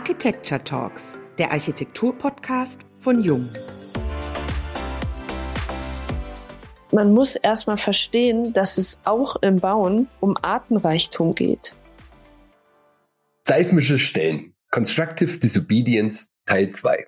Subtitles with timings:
[0.00, 3.46] Architecture Talks, der Architektur-Podcast von Jung.
[6.90, 11.76] Man muss erstmal verstehen, dass es auch im Bauen um Artenreichtum geht.
[13.46, 14.54] Seismische Stellen.
[14.70, 17.06] Constructive Disobedience Teil 2.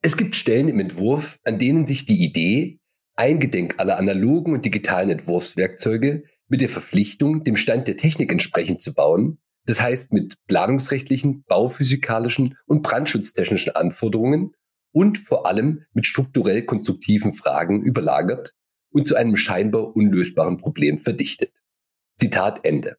[0.00, 2.78] Es gibt Stellen im Entwurf, an denen sich die Idee,
[3.16, 8.94] eingedenk aller analogen und digitalen Entwurfswerkzeuge, mit der Verpflichtung, dem Stand der Technik entsprechend zu
[8.94, 14.54] bauen, das heißt mit planungsrechtlichen, bauphysikalischen und brandschutztechnischen Anforderungen
[14.92, 18.54] und vor allem mit strukturell konstruktiven Fragen überlagert
[18.90, 21.52] und zu einem scheinbar unlösbaren Problem verdichtet.
[22.18, 22.96] Zitat Ende.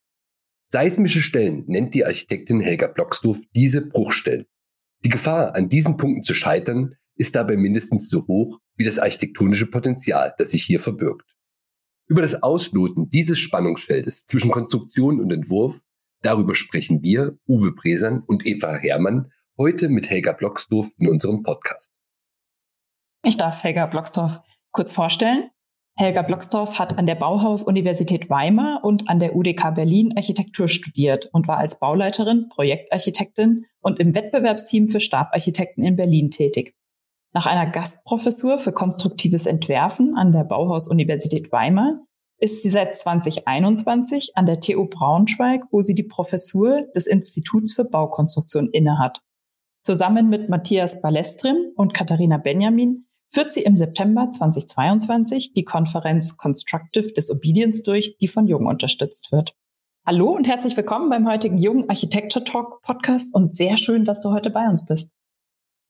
[0.68, 4.46] Seismische Stellen nennt die Architektin Helga Blocksdorf diese Bruchstellen.
[5.04, 9.72] Die Gefahr, an diesen Punkten zu scheitern, ist dabei mindestens so hoch wie das architektonische
[9.72, 11.36] Potenzial, das sich hier verbirgt.
[12.06, 15.82] Über das Ausloten dieses Spannungsfeldes zwischen Konstruktion und Entwurf
[16.22, 21.94] Darüber sprechen wir, Uwe Bresern und Eva Herrmann, heute mit Helga Blocksdorf in unserem Podcast.
[23.24, 25.50] Ich darf Helga Blocksdorf kurz vorstellen.
[25.96, 31.48] Helga Blocksdorf hat an der Bauhaus-Universität Weimar und an der UDK Berlin Architektur studiert und
[31.48, 36.76] war als Bauleiterin, Projektarchitektin und im Wettbewerbsteam für Stabarchitekten in Berlin tätig.
[37.34, 42.06] Nach einer Gastprofessur für konstruktives Entwerfen an der Bauhaus-Universität Weimar
[42.40, 47.86] ist sie seit 2021 an der TU Braunschweig, wo sie die Professur des Instituts für
[47.86, 49.22] Baukonstruktion innehat.
[49.82, 57.14] Zusammen mit Matthias Balestrim und Katharina Benjamin führt sie im September 2022 die Konferenz Constructive
[57.14, 59.56] Disobedience durch, die von Jung unterstützt wird.
[60.06, 64.32] Hallo und herzlich willkommen beim heutigen Jung Architecture Talk Podcast und sehr schön, dass du
[64.32, 65.12] heute bei uns bist.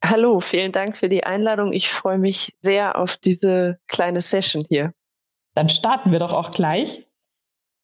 [0.04, 1.74] Hallo, vielen Dank für die Einladung.
[1.74, 4.94] Ich freue mich sehr auf diese kleine Session hier.
[5.60, 7.06] Dann starten wir doch auch gleich.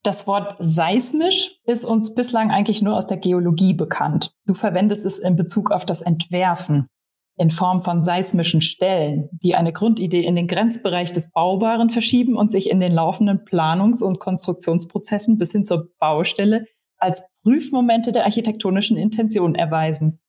[0.02, 4.31] Das Wort seismisch ist uns bislang eigentlich nur aus der Geologie bekannt.
[4.45, 6.88] Du verwendest es in Bezug auf das Entwerfen
[7.36, 12.50] in Form von seismischen Stellen, die eine Grundidee in den Grenzbereich des Baubaren verschieben und
[12.50, 18.96] sich in den laufenden Planungs- und Konstruktionsprozessen bis hin zur Baustelle als Prüfmomente der architektonischen
[18.96, 20.22] Intention erweisen.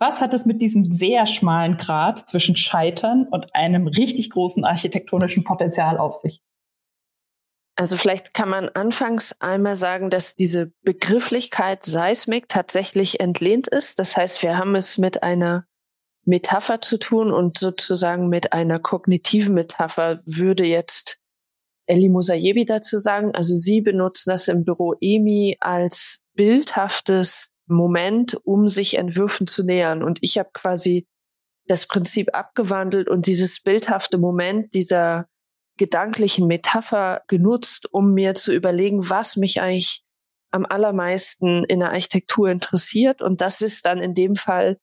[0.00, 5.44] Was hat es mit diesem sehr schmalen Grad zwischen Scheitern und einem richtig großen architektonischen
[5.44, 6.42] Potenzial auf sich?
[7.78, 14.00] Also vielleicht kann man anfangs einmal sagen, dass diese Begrifflichkeit Seismik tatsächlich entlehnt ist.
[14.00, 15.64] Das heißt, wir haben es mit einer
[16.24, 21.20] Metapher zu tun und sozusagen mit einer kognitiven Metapher würde jetzt
[21.86, 23.32] Ellie Musayebi dazu sagen.
[23.36, 30.02] Also sie benutzt das im Büro EMI als bildhaftes Moment, um sich Entwürfen zu nähern.
[30.02, 31.06] Und ich habe quasi
[31.68, 35.28] das Prinzip abgewandelt und dieses bildhafte Moment dieser
[35.78, 40.02] gedanklichen Metapher genutzt, um mir zu überlegen, was mich eigentlich
[40.50, 43.22] am allermeisten in der Architektur interessiert.
[43.22, 44.78] Und das ist dann in dem Fall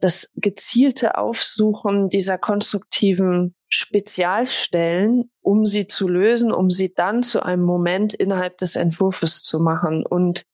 [0.00, 7.62] das gezielte Aufsuchen dieser konstruktiven Spezialstellen, um sie zu lösen, um sie dann zu einem
[7.62, 10.04] Moment innerhalb des Entwurfs zu machen.
[10.06, 10.44] Und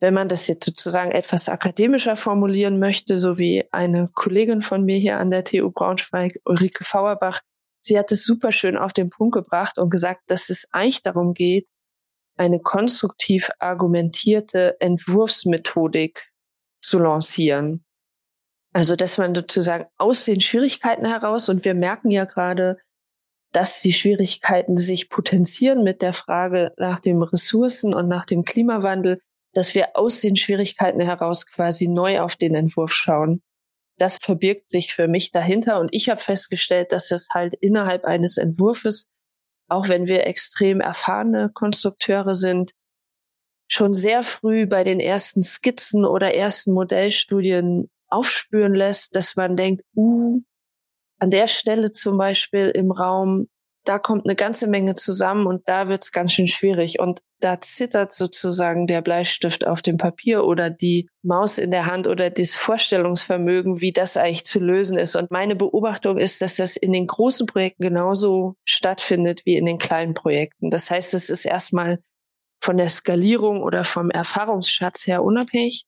[0.00, 4.96] wenn man das jetzt sozusagen etwas akademischer formulieren möchte, so wie eine Kollegin von mir
[4.96, 7.40] hier an der TU Braunschweig, Ulrike Fauerbach,
[7.88, 11.34] sie hat es super schön auf den Punkt gebracht und gesagt, dass es eigentlich darum
[11.34, 11.68] geht,
[12.36, 16.30] eine konstruktiv argumentierte Entwurfsmethodik
[16.80, 17.84] zu lancieren.
[18.72, 22.76] Also, dass man sozusagen aus den Schwierigkeiten heraus, und wir merken ja gerade,
[23.50, 29.18] dass die Schwierigkeiten sich potenzieren mit der Frage nach den Ressourcen und nach dem Klimawandel,
[29.54, 33.42] dass wir aus den Schwierigkeiten heraus quasi neu auf den Entwurf schauen
[33.98, 35.78] das verbirgt sich für mich dahinter.
[35.78, 39.10] Und ich habe festgestellt, dass es halt innerhalb eines Entwurfes,
[39.68, 42.72] auch wenn wir extrem erfahrene Konstrukteure sind,
[43.70, 49.82] schon sehr früh bei den ersten Skizzen oder ersten Modellstudien aufspüren lässt, dass man denkt,
[49.94, 50.40] uh,
[51.18, 53.48] an der Stelle zum Beispiel im Raum,
[53.84, 57.00] da kommt eine ganze Menge zusammen und da wird's ganz schön schwierig.
[57.00, 62.06] Und da zittert sozusagen der Bleistift auf dem Papier oder die Maus in der Hand
[62.06, 65.16] oder das Vorstellungsvermögen, wie das eigentlich zu lösen ist.
[65.16, 69.78] Und meine Beobachtung ist, dass das in den großen Projekten genauso stattfindet wie in den
[69.78, 70.70] kleinen Projekten.
[70.70, 72.00] Das heißt, es ist erstmal
[72.60, 75.84] von der Skalierung oder vom Erfahrungsschatz her unabhängig.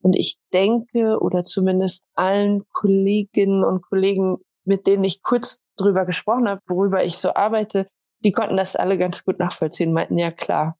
[0.00, 6.48] Und ich denke, oder zumindest allen Kolleginnen und Kollegen, mit denen ich kurz drüber gesprochen
[6.48, 7.88] habe, worüber ich so arbeite,
[8.24, 10.77] die konnten das alle ganz gut nachvollziehen, meinten, ja klar.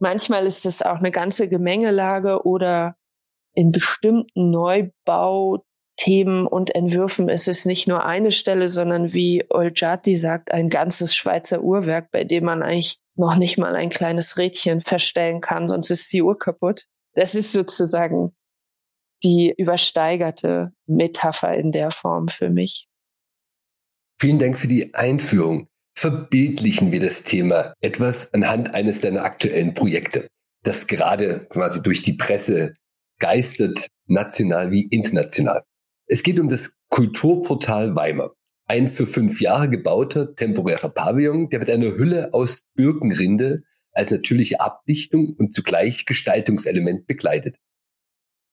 [0.00, 2.96] Manchmal ist es auch eine ganze Gemengelage oder
[3.54, 10.52] in bestimmten Neubauthemen und Entwürfen ist es nicht nur eine Stelle, sondern wie Oljati sagt,
[10.52, 15.42] ein ganzes Schweizer Uhrwerk, bei dem man eigentlich noch nicht mal ein kleines Rädchen verstellen
[15.42, 16.86] kann, sonst ist die Uhr kaputt.
[17.14, 18.34] Das ist sozusagen
[19.22, 22.88] die übersteigerte Metapher in der Form für mich.
[24.18, 25.69] Vielen Dank für die Einführung.
[26.00, 30.28] Verbildlichen wir das Thema etwas anhand eines deiner aktuellen Projekte,
[30.62, 32.72] das gerade quasi durch die Presse
[33.18, 35.60] geistert, national wie international.
[36.06, 38.32] Es geht um das Kulturportal Weimar.
[38.66, 43.60] Ein für fünf Jahre gebauter temporärer Pavillon, der mit einer Hülle aus Birkenrinde
[43.92, 47.56] als natürliche Abdichtung und zugleich Gestaltungselement begleitet.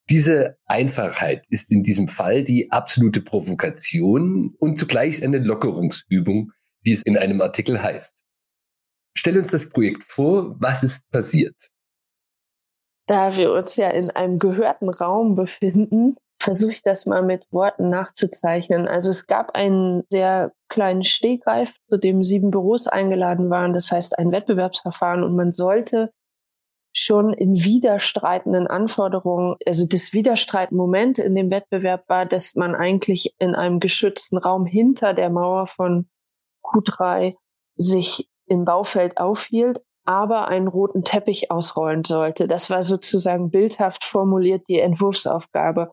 [0.09, 6.51] Diese Einfachheit ist in diesem Fall die absolute Provokation und zugleich eine Lockerungsübung,
[6.81, 8.15] wie es in einem Artikel heißt.
[9.17, 11.55] Stell uns das Projekt vor, was ist passiert?
[13.07, 17.89] Da wir uns ja in einem gehörten Raum befinden, versuche ich das mal mit Worten
[17.89, 18.87] nachzuzeichnen.
[18.87, 23.73] Also es gab einen sehr kleinen Stegreif, zu dem sieben Büros eingeladen waren.
[23.73, 26.11] Das heißt ein Wettbewerbsverfahren und man sollte
[26.93, 33.53] schon in widerstreitenden Anforderungen, also das Widerstreitmoment in dem Wettbewerb war, dass man eigentlich in
[33.53, 36.07] einem geschützten Raum hinter der Mauer von
[36.67, 37.35] Q3
[37.75, 42.47] sich im Baufeld aufhielt, aber einen roten Teppich ausrollen sollte.
[42.47, 45.91] Das war sozusagen bildhaft formuliert die Entwurfsaufgabe.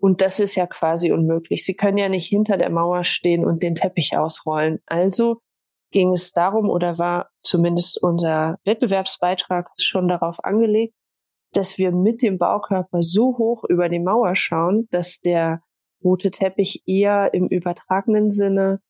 [0.00, 1.64] Und das ist ja quasi unmöglich.
[1.64, 4.80] Sie können ja nicht hinter der Mauer stehen und den Teppich ausrollen.
[4.86, 5.40] Also
[5.92, 10.94] ging es darum oder war zumindest unser Wettbewerbsbeitrag schon darauf angelegt,
[11.52, 15.60] dass wir mit dem Baukörper so hoch über die Mauer schauen, dass der
[16.02, 18.80] rote Teppich eher im übertragenen Sinne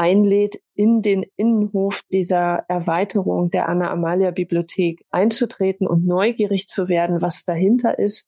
[0.00, 7.98] einlädt, in den Innenhof dieser Erweiterung der Anna-Amalia-Bibliothek einzutreten und neugierig zu werden, was dahinter
[7.98, 8.26] ist.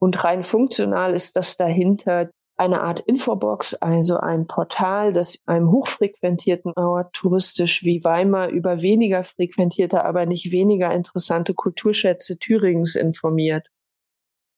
[0.00, 6.72] Und rein funktional ist das dahinter eine Art Infobox, also ein Portal, das einem hochfrequentierten
[6.76, 13.68] Ort touristisch wie Weimar über weniger frequentierte, aber nicht weniger interessante Kulturschätze Thüringens informiert.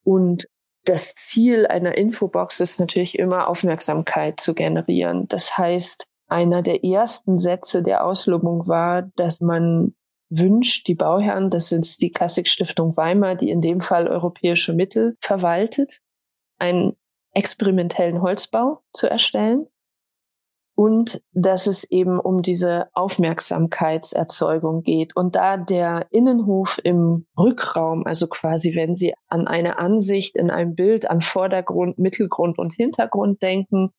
[0.02, 0.48] Und
[0.86, 5.26] das Ziel einer Infobox ist natürlich immer Aufmerksamkeit zu generieren.
[5.28, 9.94] Das heißt, einer der ersten Sätze der Auslobung war, dass man
[10.28, 16.00] wünscht, die Bauherren, das ist die Klassikstiftung Weimar, die in dem Fall europäische Mittel verwaltet,
[16.58, 16.96] ein
[17.32, 19.68] experimentellen Holzbau zu erstellen
[20.76, 25.16] und dass es eben um diese Aufmerksamkeitserzeugung geht.
[25.16, 30.74] Und da der Innenhof im Rückraum, also quasi wenn Sie an eine Ansicht in einem
[30.74, 33.90] Bild an Vordergrund, Mittelgrund und Hintergrund denken,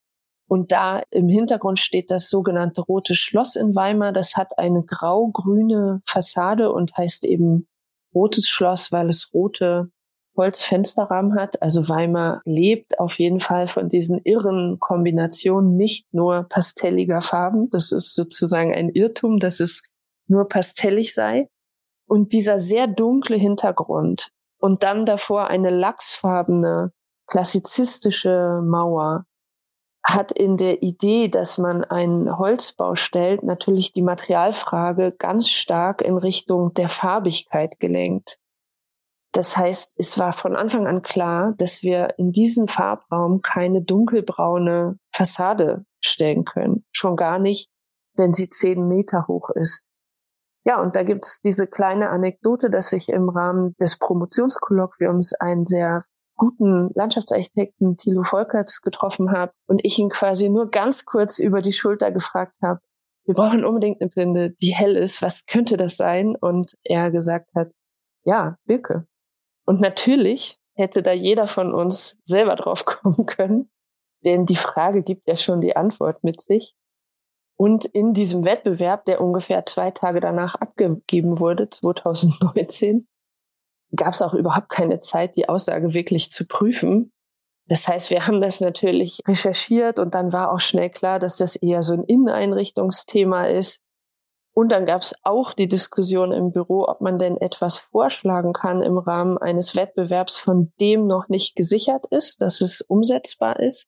[0.50, 4.14] und da im Hintergrund steht das sogenannte Rote Schloss in Weimar.
[4.14, 7.68] Das hat eine grau-grüne Fassade und heißt eben
[8.16, 9.92] Rotes Schloss, weil es rote
[10.38, 11.62] Holzfensterrahmen hat.
[11.62, 17.70] Also Weimar lebt auf jeden Fall von diesen irren Kombinationen nicht nur pastelliger Farben.
[17.70, 19.82] Das ist sozusagen ein Irrtum, dass es
[20.28, 21.50] nur pastellig sei.
[22.08, 26.94] Und dieser sehr dunkle Hintergrund und dann davor eine lachsfarbene,
[27.28, 29.26] klassizistische Mauer
[30.08, 36.18] hat in der Idee, dass man einen Holzbau stellt, natürlich die Materialfrage ganz stark in
[36.18, 38.40] Richtung der Farbigkeit gelenkt.
[39.38, 44.98] Das heißt, es war von Anfang an klar, dass wir in diesem Farbraum keine dunkelbraune
[45.14, 46.86] Fassade stellen können.
[46.92, 47.70] Schon gar nicht,
[48.16, 49.86] wenn sie zehn Meter hoch ist.
[50.66, 56.04] Ja, und da gibt's diese kleine Anekdote, dass ich im Rahmen des Promotionskolloquiums einen sehr
[56.36, 61.74] guten Landschaftsarchitekten Thilo Volkerts getroffen habe und ich ihn quasi nur ganz kurz über die
[61.74, 62.80] Schulter gefragt habe,
[63.26, 66.36] wir brauchen unbedingt eine Blinde, die hell ist, was könnte das sein?
[66.36, 67.70] Und er gesagt hat,
[68.24, 69.06] ja, Birke.
[69.68, 73.70] Und natürlich hätte da jeder von uns selber drauf kommen können,
[74.24, 76.76] denn die Frage gibt ja schon die Antwort mit sich.
[77.60, 83.08] Und in diesem Wettbewerb, der ungefähr zwei Tage danach abgegeben wurde, 2019,
[83.96, 87.12] gab es auch überhaupt keine Zeit, die Aussage wirklich zu prüfen.
[87.66, 91.56] Das heißt, wir haben das natürlich recherchiert und dann war auch schnell klar, dass das
[91.56, 93.82] eher so ein Inneneinrichtungsthema ist.
[94.58, 98.82] Und dann gab es auch die Diskussion im Büro, ob man denn etwas vorschlagen kann
[98.82, 103.88] im Rahmen eines Wettbewerbs, von dem noch nicht gesichert ist, dass es umsetzbar ist.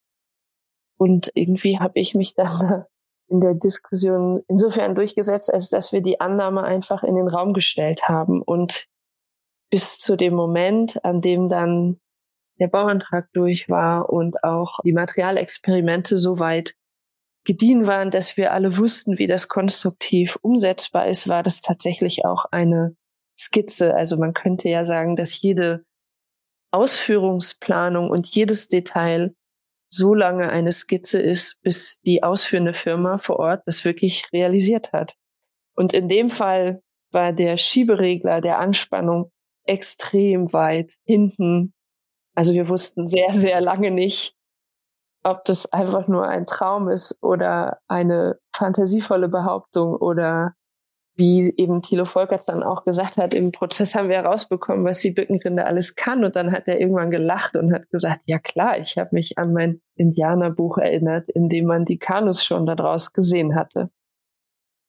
[0.99, 2.85] Und irgendwie habe ich mich dann
[3.29, 8.07] in der Diskussion insofern durchgesetzt, als dass wir die Annahme einfach in den Raum gestellt
[8.07, 8.43] haben.
[8.43, 8.85] Und
[9.71, 11.99] bis zu dem Moment, an dem dann
[12.59, 16.75] der Bauantrag durch war und auch die Materialexperimente soweit
[17.49, 22.45] gediehen waren, dass wir alle wussten, wie das konstruktiv umsetzbar ist, war das tatsächlich auch
[22.51, 22.95] eine
[23.35, 23.95] Skizze.
[23.95, 25.83] Also man könnte ja sagen, dass jede
[26.71, 29.33] Ausführungsplanung und jedes Detail
[29.91, 35.15] so lange eine Skizze ist, bis die ausführende Firma vor Ort das wirklich realisiert hat.
[35.75, 39.31] Und in dem Fall war der Schieberegler der Anspannung
[39.65, 41.73] extrem weit hinten
[42.35, 44.35] Also wir wussten sehr, sehr lange nicht,
[45.23, 50.53] ob das einfach nur ein Traum ist oder eine fantasievolle Behauptung oder
[51.19, 55.11] wie eben Thilo Volkerts dann auch gesagt hat, im Prozess haben wir herausbekommen, was die
[55.11, 56.23] Birkenrinde alles kann.
[56.23, 59.51] Und dann hat er irgendwann gelacht und hat gesagt, ja klar, ich habe mich an
[59.51, 63.89] mein Indianerbuch erinnert, in dem man die Kanus schon daraus gesehen hatte.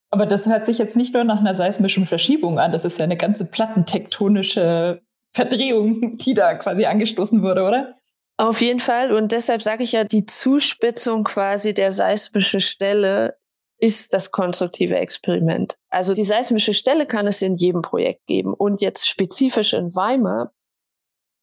[0.09, 3.05] Aber das hört sich jetzt nicht nur nach einer seismischen Verschiebung an, das ist ja
[3.05, 5.01] eine ganze plattentektonische
[5.33, 7.95] Verdrehung, die da quasi angestoßen wurde, oder?
[8.41, 9.13] Auf jeden Fall.
[9.13, 13.37] Und deshalb sage ich ja, die Zuspitzung quasi der seismische Stelle
[13.77, 15.75] ist das konstruktive Experiment.
[15.91, 18.55] Also die seismische Stelle kann es in jedem Projekt geben.
[18.55, 20.55] Und jetzt spezifisch in Weimar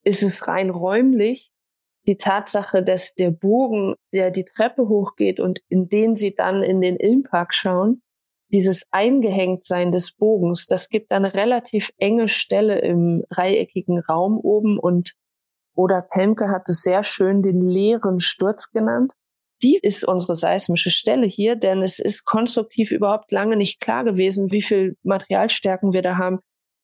[0.03, 1.53] ist es rein räumlich
[2.09, 6.81] die Tatsache, dass der Bogen, der die Treppe hochgeht und in den sie dann in
[6.81, 8.03] den Ilmpark schauen,
[8.53, 15.15] dieses Eingehängtsein des Bogens, das gibt eine relativ enge Stelle im dreieckigen Raum oben und
[15.79, 19.13] oder Pemke hat es sehr schön den leeren Sturz genannt.
[19.63, 24.51] Die ist unsere seismische Stelle hier, denn es ist konstruktiv überhaupt lange nicht klar gewesen,
[24.51, 26.41] wie viel Materialstärken wir da haben,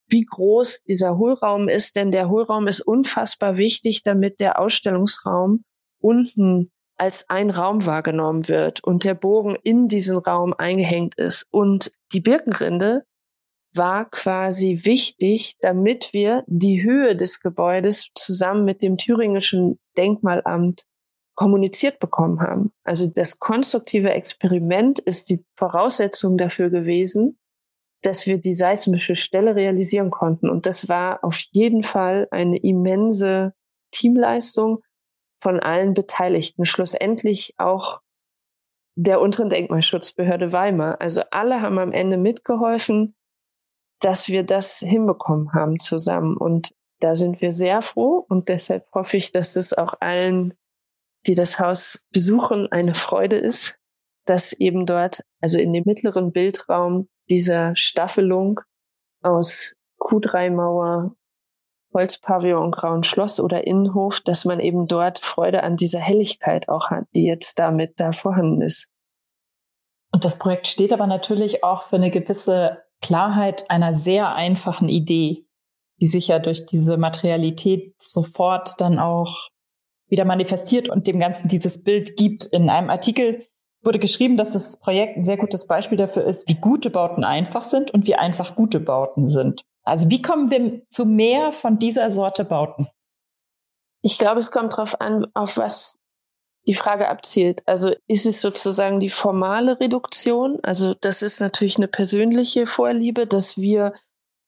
[0.09, 5.65] wie groß dieser Hohlraum ist, denn der Hohlraum ist unfassbar wichtig, damit der Ausstellungsraum
[6.01, 11.47] unten als ein Raum wahrgenommen wird und der Bogen in diesen Raum eingehängt ist.
[11.51, 13.03] Und die Birkenrinde
[13.75, 20.85] war quasi wichtig, damit wir die Höhe des Gebäudes zusammen mit dem thüringischen Denkmalamt
[21.35, 22.73] kommuniziert bekommen haben.
[22.85, 27.39] Also das konstruktive Experiment ist die Voraussetzung dafür gewesen,
[28.03, 30.49] dass wir die seismische Stelle realisieren konnten.
[30.49, 33.55] Und das war auf jeden Fall eine immense
[33.91, 34.83] Teamleistung
[35.43, 38.01] von allen Beteiligten, schlussendlich auch
[38.97, 41.01] der unteren Denkmalschutzbehörde Weimar.
[41.01, 43.15] Also alle haben am Ende mitgeholfen,
[44.05, 46.37] dass wir das hinbekommen haben zusammen.
[46.37, 50.53] Und da sind wir sehr froh und deshalb hoffe ich, dass es auch allen,
[51.27, 53.79] die das Haus besuchen, eine Freude ist,
[54.27, 58.61] dass eben dort, also in dem mittleren Bildraum dieser Staffelung
[59.23, 61.15] aus Q3-Mauer
[61.95, 67.05] Holzpavillon, Grauen Schloss oder Innenhof, dass man eben dort Freude an dieser Helligkeit auch hat,
[67.15, 68.89] die jetzt damit da vorhanden ist.
[70.13, 75.45] Und das Projekt steht aber natürlich auch für eine gewisse Klarheit einer sehr einfachen Idee,
[76.01, 79.51] die sich ja durch diese Materialität sofort dann auch
[80.09, 82.47] wieder manifestiert und dem Ganzen dieses Bild gibt.
[82.47, 83.47] In einem Artikel
[83.83, 87.65] wurde geschrieben, dass das Projekt ein sehr gutes Beispiel dafür ist, wie gute Bauten einfach
[87.65, 89.67] sind und wie einfach gute Bauten sind.
[89.83, 92.89] Also wie kommen wir zu mehr von dieser Sorte Bauten?
[94.01, 96.01] Ich glaube, es kommt darauf an, auf was
[96.67, 97.63] die Frage abzielt.
[97.67, 100.59] Also ist es sozusagen die formale Reduktion?
[100.63, 103.93] Also das ist natürlich eine persönliche Vorliebe, dass wir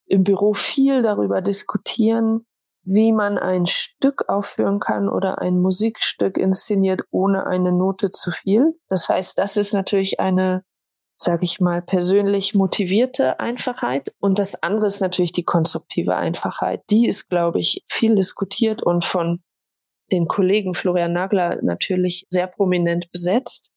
[0.06, 2.46] im Büro viel darüber diskutieren,
[2.84, 8.78] wie man ein Stück aufführen kann oder ein Musikstück inszeniert ohne eine Note zu viel.
[8.88, 10.62] Das heißt, das ist natürlich eine
[11.18, 14.14] sage ich mal, persönlich motivierte Einfachheit.
[14.20, 16.82] Und das andere ist natürlich die konstruktive Einfachheit.
[16.90, 19.42] Die ist, glaube ich, viel diskutiert und von
[20.12, 23.70] den Kollegen Florian Nagler natürlich sehr prominent besetzt.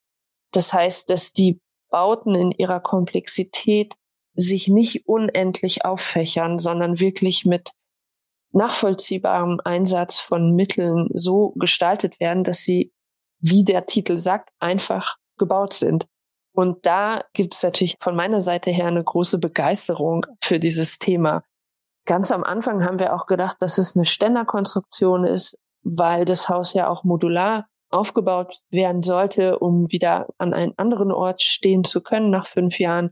[0.51, 1.59] Das heißt, dass die
[1.89, 3.95] Bauten in ihrer Komplexität
[4.35, 7.71] sich nicht unendlich auffächern, sondern wirklich mit
[8.51, 12.91] nachvollziehbarem Einsatz von Mitteln so gestaltet werden, dass sie,
[13.39, 16.07] wie der Titel sagt, einfach gebaut sind.
[16.53, 21.43] Und da gibt es natürlich von meiner Seite her eine große Begeisterung für dieses Thema.
[22.05, 26.73] Ganz am Anfang haben wir auch gedacht, dass es eine Ständerkonstruktion ist, weil das Haus
[26.73, 32.29] ja auch modular aufgebaut werden sollte, um wieder an einen anderen Ort stehen zu können
[32.29, 33.11] nach fünf Jahren.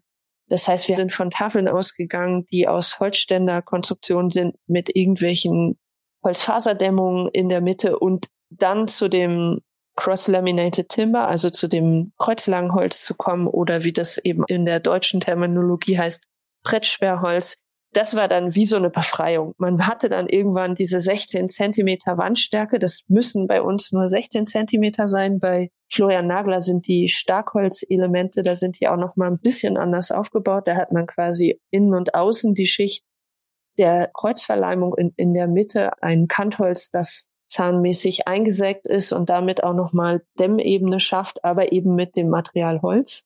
[0.49, 5.77] Das heißt, wir sind von Tafeln ausgegangen, die aus Holzständerkonstruktionen sind mit irgendwelchen
[6.23, 9.61] Holzfaserdämmungen in der Mitte und dann zu dem
[9.95, 15.19] Cross-Laminated Timber, also zu dem Kreuzlangenholz zu kommen oder wie das eben in der deutschen
[15.19, 16.27] Terminologie heißt,
[16.63, 17.57] Brettsperrholz.
[17.97, 19.55] Das war dann wie so eine Befreiung.
[19.57, 22.77] Man hatte dann irgendwann diese 16 Zentimeter Wandstärke.
[22.77, 25.39] Das müssen bei uns nur 16 Zentimeter sein.
[25.39, 30.11] Bei Florian Nagler sind die Starkholzelemente, da sind die auch noch mal ein bisschen anders
[30.11, 30.67] aufgebaut.
[30.67, 33.03] Da hat man quasi innen und außen die Schicht
[33.79, 39.73] der Kreuzverleimung in, in der Mitte ein Kantholz, das zahnmäßig eingesägt ist und damit auch
[39.73, 43.25] nochmal Dämmebene schafft, aber eben mit dem Material Holz.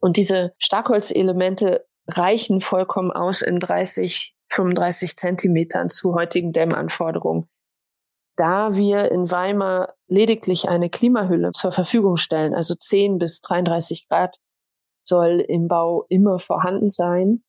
[0.00, 7.48] Und diese Starkholzelemente reichen vollkommen aus in 30, 35 Zentimetern zu heutigen Dämmanforderungen.
[8.36, 14.38] Da wir in Weimar lediglich eine Klimahülle zur Verfügung stellen, also 10 bis 33 Grad
[15.04, 17.44] soll im Bau immer vorhanden sein,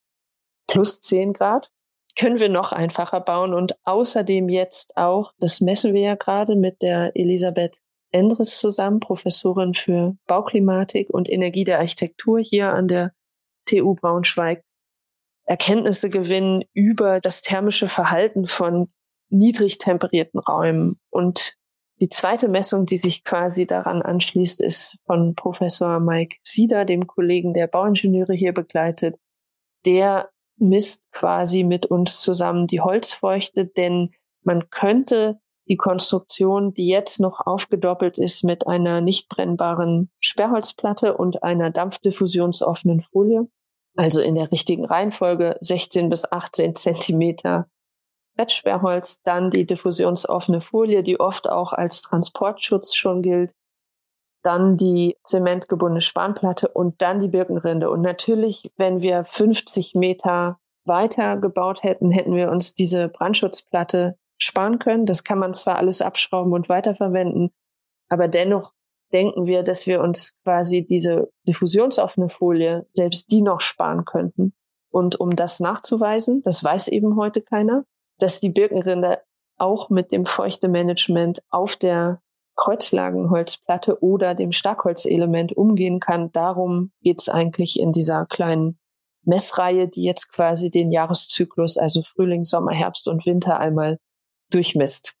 [0.68, 1.70] plus 10 Grad.
[2.18, 6.80] können wir noch einfacher bauen und außerdem jetzt auch, das messen wir ja gerade mit
[6.80, 7.78] der Elisabeth
[8.10, 13.12] Endres zusammen, Professorin für Bauklimatik und Energie der Architektur hier an der
[13.66, 14.62] TU Braunschweig,
[15.44, 18.88] Erkenntnisse gewinnen über das thermische Verhalten von
[19.28, 20.98] niedrig temperierten Räumen.
[21.10, 21.54] Und
[22.00, 27.52] die zweite Messung, die sich quasi daran anschließt, ist von Professor Mike Sieder, dem Kollegen
[27.52, 29.16] der Bauingenieure hier begleitet.
[29.84, 34.10] Der misst quasi mit uns zusammen die Holzfeuchte, denn
[34.42, 41.42] man könnte die Konstruktion, die jetzt noch aufgedoppelt ist mit einer nicht brennbaren Sperrholzplatte und
[41.42, 43.48] einer dampfdiffusionsoffenen Folie,
[43.96, 47.68] also in der richtigen Reihenfolge 16 bis 18 Zentimeter
[48.36, 53.54] Bettsperrholz, dann die diffusionsoffene Folie, die oft auch als Transportschutz schon gilt,
[54.42, 57.90] dann die zementgebundene Spanplatte und dann die Birkenrinde.
[57.90, 64.78] Und natürlich, wenn wir 50 Meter weiter gebaut hätten, hätten wir uns diese Brandschutzplatte sparen
[64.78, 65.06] können.
[65.06, 67.50] Das kann man zwar alles abschrauben und weiterverwenden,
[68.08, 68.72] aber dennoch
[69.12, 74.54] denken wir, dass wir uns quasi diese diffusionsoffene Folie, selbst die noch sparen könnten.
[74.90, 77.84] Und um das nachzuweisen, das weiß eben heute keiner,
[78.18, 79.20] dass die Birkenrinde
[79.58, 82.20] auch mit dem Feuchtemanagement auf der
[82.56, 86.32] Kreuzlagenholzplatte oder dem Starkholzelement umgehen kann.
[86.32, 88.78] Darum geht's eigentlich in dieser kleinen
[89.22, 93.98] Messreihe, die jetzt quasi den Jahreszyklus, also Frühling, Sommer, Herbst und Winter einmal
[94.50, 95.15] durchmisst.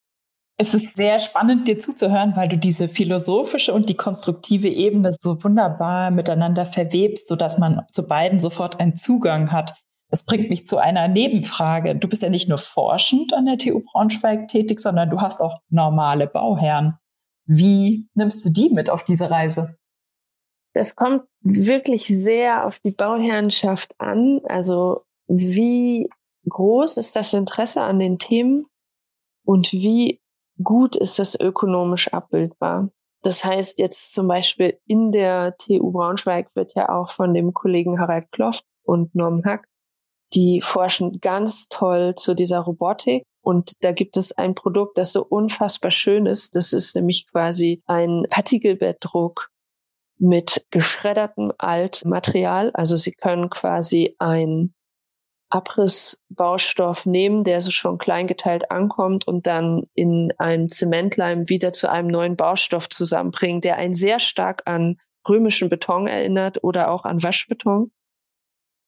[0.58, 5.42] Es ist sehr spannend, dir zuzuhören, weil du diese philosophische und die konstruktive Ebene so
[5.44, 9.74] wunderbar miteinander verwebst, sodass man zu beiden sofort einen Zugang hat.
[10.08, 11.94] Das bringt mich zu einer Nebenfrage.
[11.96, 15.60] Du bist ja nicht nur forschend an der TU Braunschweig tätig, sondern du hast auch
[15.68, 16.96] normale Bauherren.
[17.44, 19.76] Wie nimmst du die mit auf diese Reise?
[20.72, 24.40] Das kommt wirklich sehr auf die Bauherrenschaft an.
[24.48, 26.08] Also wie
[26.48, 28.66] groß ist das Interesse an den Themen
[29.44, 30.20] und wie
[30.62, 32.90] gut ist das ökonomisch abbildbar?
[33.22, 38.00] Das heißt jetzt zum Beispiel in der TU Braunschweig wird ja auch von dem Kollegen
[38.00, 39.66] Harald Kloft und Norm Hack
[40.34, 43.24] die forschen ganz toll zu dieser Robotik.
[43.42, 46.56] Und da gibt es ein Produkt, das so unfassbar schön ist.
[46.56, 49.48] Das ist nämlich quasi ein Partikelbettdruck
[50.18, 52.70] mit geschreddertem Altmaterial.
[52.74, 54.74] Also Sie können quasi ein
[55.48, 62.08] Abrissbaustoff nehmen, der so schon kleingeteilt ankommt und dann in einem Zementleim wieder zu einem
[62.08, 67.90] neuen Baustoff zusammenbringen, der einen sehr stark an römischen Beton erinnert oder auch an Waschbeton.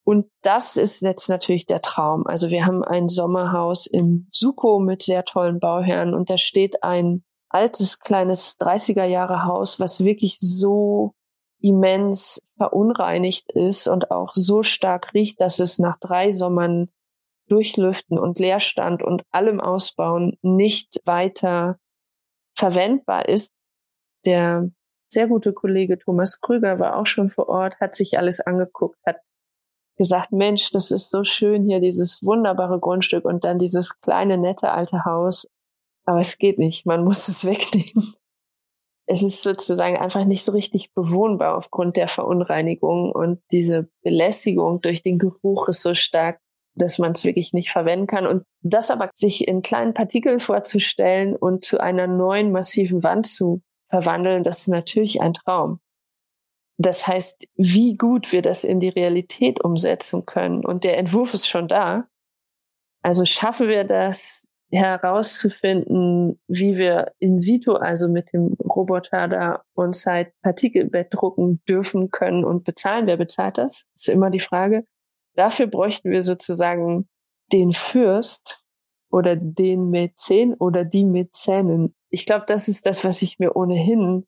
[0.05, 2.27] Und das ist jetzt natürlich der Traum.
[2.27, 7.25] Also wir haben ein Sommerhaus in Suko mit sehr tollen Bauherren und da steht ein
[7.51, 11.12] altes, kleines 30er Jahre Haus, was wirklich so
[11.61, 16.88] immens verunreinigt ist und auch so stark riecht, dass es nach drei Sommern
[17.49, 21.79] durchlüften und Leerstand und allem Ausbauen nicht weiter
[22.57, 23.53] verwendbar ist.
[24.25, 24.71] Der
[25.09, 29.16] sehr gute Kollege Thomas Krüger war auch schon vor Ort, hat sich alles angeguckt, hat
[29.97, 34.71] gesagt, Mensch, das ist so schön hier, dieses wunderbare Grundstück und dann dieses kleine, nette
[34.71, 35.49] alte Haus.
[36.05, 38.14] Aber es geht nicht, man muss es wegnehmen.
[39.11, 45.03] Es ist sozusagen einfach nicht so richtig bewohnbar aufgrund der Verunreinigung und diese Belästigung durch
[45.03, 46.40] den Geruch ist so stark,
[46.75, 48.27] dass man es wirklich nicht verwenden kann.
[48.27, 53.62] Und das aber sich in kleinen Partikeln vorzustellen und zu einer neuen massiven Wand zu
[53.90, 55.81] verwandeln, das ist natürlich ein Traum.
[56.77, 60.64] Das heißt, wie gut wir das in die Realität umsetzen können.
[60.64, 62.07] Und der Entwurf ist schon da.
[63.03, 70.33] Also schaffen wir das herauszufinden, wie wir in situ, also mit dem Roboter da on-site
[70.42, 73.07] Partikelbett drucken dürfen können und bezahlen.
[73.07, 73.88] Wer bezahlt das?
[73.94, 74.85] Das ist immer die Frage.
[75.35, 77.09] Dafür bräuchten wir sozusagen
[77.52, 78.66] den Fürst
[79.11, 81.94] oder den Mäzen oder die Mäzenen.
[82.11, 84.26] Ich glaube, das ist das, was ich mir ohnehin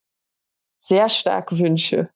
[0.79, 2.09] sehr stark wünsche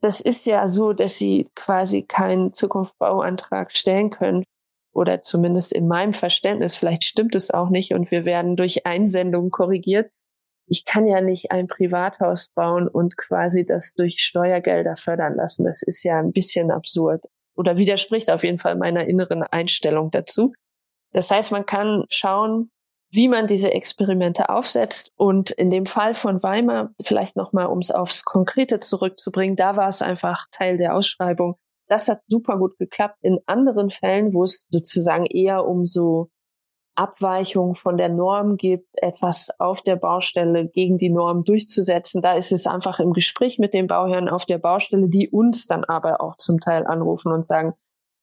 [0.00, 4.44] das ist ja so, dass sie quasi keinen Zukunftsbauantrag stellen können.
[4.98, 9.52] Oder zumindest in meinem Verständnis, vielleicht stimmt es auch nicht und wir werden durch Einsendungen
[9.52, 10.10] korrigiert.
[10.66, 15.64] Ich kann ja nicht ein Privathaus bauen und quasi das durch Steuergelder fördern lassen.
[15.64, 20.52] Das ist ja ein bisschen absurd oder widerspricht auf jeden Fall meiner inneren Einstellung dazu.
[21.12, 22.68] Das heißt, man kann schauen,
[23.12, 25.12] wie man diese Experimente aufsetzt.
[25.14, 29.88] Und in dem Fall von Weimar, vielleicht nochmal, um es aufs Konkrete zurückzubringen, da war
[29.88, 31.54] es einfach Teil der Ausschreibung.
[31.88, 33.16] Das hat super gut geklappt.
[33.22, 36.30] In anderen Fällen, wo es sozusagen eher um so
[36.94, 42.22] Abweichungen von der Norm gibt, etwas auf der Baustelle gegen die Norm durchzusetzen.
[42.22, 45.84] Da ist es einfach im Gespräch mit den Bauherren auf der Baustelle, die uns dann
[45.84, 47.74] aber auch zum Teil anrufen und sagen,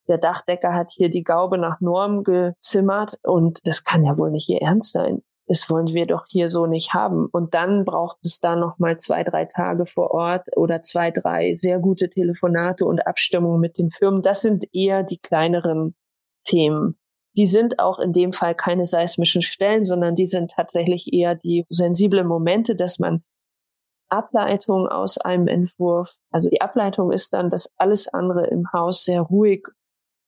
[0.08, 4.50] der Dachdecker hat hier die Gaube nach Norm gezimmert und das kann ja wohl nicht
[4.50, 5.24] ihr Ernst sein.
[5.48, 7.28] Das wollen wir doch hier so nicht haben.
[7.32, 11.54] Und dann braucht es da noch mal zwei, drei Tage vor Ort oder zwei, drei
[11.54, 14.22] sehr gute Telefonate und Abstimmungen mit den Firmen.
[14.22, 15.96] Das sind eher die kleineren
[16.46, 16.98] Themen.
[17.38, 21.66] Die sind auch in dem Fall keine seismischen Stellen, sondern die sind tatsächlich eher die
[21.70, 23.24] sensible Momente, dass man
[24.10, 29.22] Ableitung aus einem Entwurf, also die Ableitung ist dann, dass alles andere im Haus sehr
[29.22, 29.68] ruhig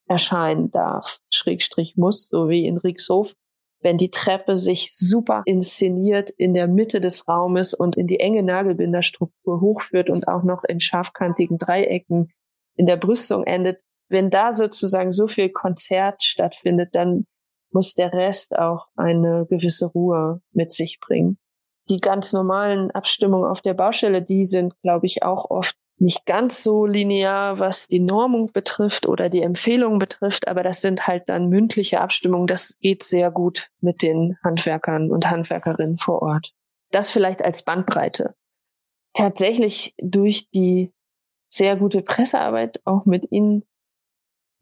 [0.08, 3.36] erscheinen darf, Schrägstrich muss, so wie in Riekshof.
[3.82, 8.44] Wenn die Treppe sich super inszeniert in der Mitte des Raumes und in die enge
[8.44, 12.32] Nagelbinderstruktur hochführt und auch noch in scharfkantigen Dreiecken
[12.76, 17.26] in der Brüstung endet, wenn da sozusagen so viel Konzert stattfindet, dann
[17.72, 21.38] muss der Rest auch eine gewisse Ruhe mit sich bringen.
[21.90, 26.63] Die ganz normalen Abstimmungen auf der Baustelle, die sind, glaube ich, auch oft nicht ganz
[26.63, 31.49] so linear, was die Normung betrifft oder die Empfehlungen betrifft, aber das sind halt dann
[31.49, 32.47] mündliche Abstimmungen.
[32.47, 36.53] Das geht sehr gut mit den Handwerkern und Handwerkerinnen vor Ort.
[36.91, 38.36] Das vielleicht als Bandbreite.
[39.13, 40.93] Tatsächlich durch die
[41.49, 43.63] sehr gute Pressearbeit auch mit Ihnen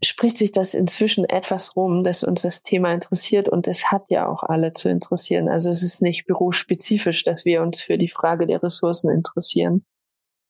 [0.03, 4.27] spricht sich das inzwischen etwas rum, dass uns das Thema interessiert und es hat ja
[4.27, 5.49] auch alle zu interessieren.
[5.49, 9.85] Also es ist nicht bürospezifisch, dass wir uns für die Frage der Ressourcen interessieren.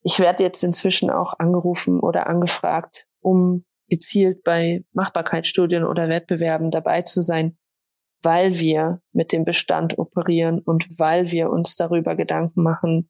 [0.06, 7.02] Ich werde jetzt inzwischen auch angerufen oder angefragt, um gezielt bei Machbarkeitsstudien oder Wettbewerben dabei
[7.02, 7.58] zu sein,
[8.22, 13.10] weil wir mit dem Bestand operieren und weil wir uns darüber Gedanken machen,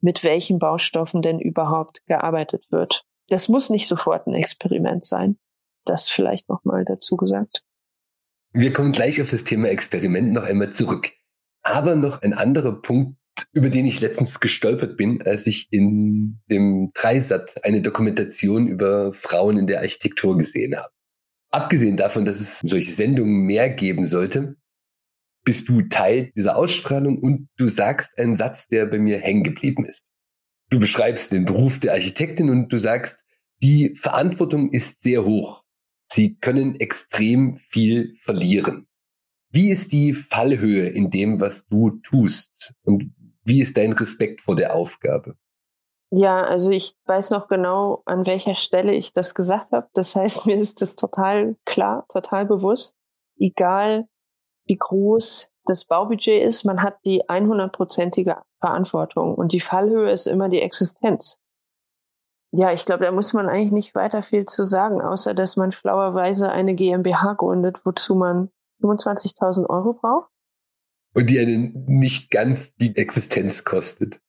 [0.00, 3.04] mit welchen Baustoffen denn überhaupt gearbeitet wird.
[3.28, 5.36] Das muss nicht sofort ein Experiment sein.
[5.84, 7.62] Das vielleicht nochmal dazu gesagt.
[8.54, 11.10] Wir kommen gleich auf das Thema Experiment noch einmal zurück.
[11.62, 13.18] Aber noch ein anderer Punkt,
[13.52, 19.56] über den ich letztens gestolpert bin, als ich in dem Dreisat eine Dokumentation über Frauen
[19.56, 20.90] in der Architektur gesehen habe.
[21.50, 24.56] Abgesehen davon, dass es solche Sendungen mehr geben sollte,
[25.44, 29.84] bist du Teil dieser Ausstrahlung und du sagst einen Satz, der bei mir hängen geblieben
[29.84, 30.04] ist.
[30.70, 33.20] Du beschreibst den Beruf der Architektin und du sagst,
[33.62, 35.62] die Verantwortung ist sehr hoch.
[36.10, 38.86] Sie können extrem viel verlieren.
[39.50, 42.74] Wie ist die Fallhöhe in dem, was du tust?
[42.82, 43.12] Und
[43.44, 45.36] wie ist dein Respekt vor der Aufgabe?
[46.10, 49.88] Ja, also ich weiß noch genau, an welcher Stelle ich das gesagt habe.
[49.94, 52.96] Das heißt, mir ist das total klar, total bewusst.
[53.38, 54.06] Egal,
[54.66, 60.48] wie groß das Baubudget ist, man hat die 100-prozentige Verantwortung und die Fallhöhe ist immer
[60.48, 61.40] die Existenz.
[62.52, 65.72] Ja, ich glaube, da muss man eigentlich nicht weiter viel zu sagen, außer dass man
[65.72, 70.30] schlauerweise eine GmbH gründet, wozu man 25.000 Euro braucht.
[71.14, 74.20] Und die einen nicht ganz die Existenz kostet.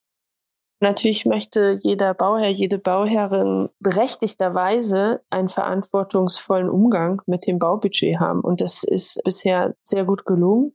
[0.81, 8.41] Natürlich möchte jeder Bauherr, jede Bauherrin berechtigterweise einen verantwortungsvollen Umgang mit dem Baubudget haben.
[8.41, 10.73] Und das ist bisher sehr gut gelungen.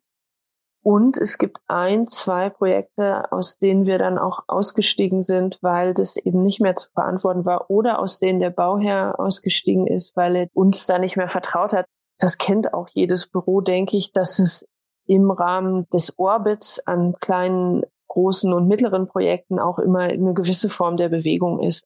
[0.82, 6.16] Und es gibt ein, zwei Projekte, aus denen wir dann auch ausgestiegen sind, weil das
[6.16, 10.48] eben nicht mehr zu verantworten war oder aus denen der Bauherr ausgestiegen ist, weil er
[10.54, 11.84] uns da nicht mehr vertraut hat.
[12.18, 14.66] Das kennt auch jedes Büro, denke ich, dass es
[15.10, 20.96] im Rahmen des Orbits an kleinen, großen und mittleren Projekten auch immer eine gewisse Form
[20.96, 21.84] der Bewegung ist.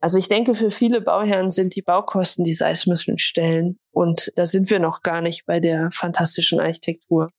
[0.00, 3.78] Also ich denke, für viele Bauherren sind die Baukosten die seismischen Stellen.
[3.92, 7.30] Und da sind wir noch gar nicht bei der fantastischen Architektur.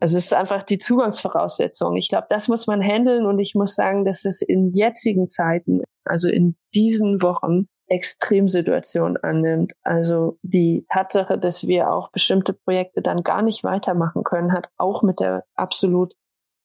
[0.00, 1.96] Also es ist einfach die Zugangsvoraussetzung.
[1.96, 5.82] Ich glaube, das muss man handeln und ich muss sagen, dass es in jetzigen Zeiten,
[6.04, 9.72] also in diesen Wochen, Extremsituationen annimmt.
[9.82, 15.02] Also die Tatsache, dass wir auch bestimmte Projekte dann gar nicht weitermachen können, hat auch
[15.02, 16.14] mit der absolut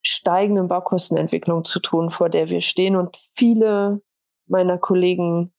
[0.02, 2.96] steigenden Baukostenentwicklung zu tun, vor der wir stehen.
[2.96, 4.00] Und viele
[4.46, 5.52] meiner Kollegen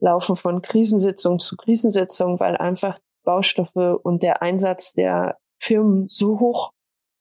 [0.00, 6.72] laufen von Krisensitzung zu Krisensitzung, weil einfach Baustoffe und der Einsatz der Firmen so hoch